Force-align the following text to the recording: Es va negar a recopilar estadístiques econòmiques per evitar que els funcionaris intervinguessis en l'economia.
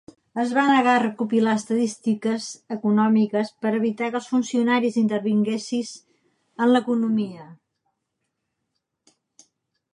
Es 0.43 0.51
va 0.57 0.61
negar 0.67 0.93
a 0.99 1.01
recopilar 1.01 1.51
estadístiques 1.59 2.47
econòmiques 2.77 3.53
per 3.65 3.73
evitar 3.81 4.09
que 4.15 4.19
els 4.21 4.31
funcionaris 4.33 4.97
intervinguessis 5.03 5.93
en 6.67 6.73
l'economia. 6.73 7.49